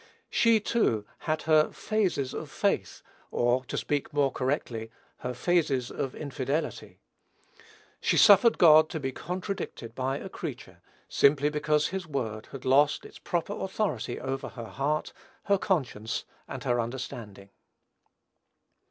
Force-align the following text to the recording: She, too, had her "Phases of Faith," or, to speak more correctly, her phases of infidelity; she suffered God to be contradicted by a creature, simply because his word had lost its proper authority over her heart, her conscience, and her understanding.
She, 0.31 0.59
too, 0.59 1.05
had 1.29 1.43
her 1.43 1.71
"Phases 1.71 2.33
of 2.33 2.49
Faith," 2.49 3.03
or, 3.29 3.63
to 3.65 3.77
speak 3.77 4.11
more 4.11 4.31
correctly, 4.31 4.89
her 5.17 5.35
phases 5.35 5.91
of 5.91 6.15
infidelity; 6.15 6.97
she 7.99 8.17
suffered 8.17 8.57
God 8.57 8.89
to 8.89 8.99
be 8.99 9.11
contradicted 9.11 9.93
by 9.93 10.17
a 10.17 10.27
creature, 10.27 10.81
simply 11.07 11.49
because 11.49 11.89
his 11.89 12.07
word 12.07 12.47
had 12.47 12.65
lost 12.65 13.05
its 13.05 13.19
proper 13.19 13.53
authority 13.53 14.19
over 14.19 14.49
her 14.49 14.69
heart, 14.69 15.13
her 15.43 15.59
conscience, 15.59 16.25
and 16.47 16.63
her 16.63 16.79
understanding. 16.81 17.51